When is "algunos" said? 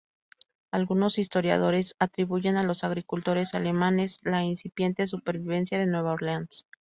0.71-1.19